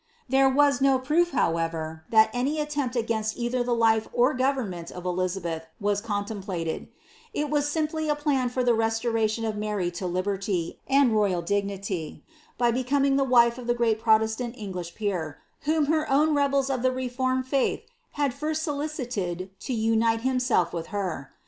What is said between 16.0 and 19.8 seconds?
own rebels of the reformed faith had first solicited to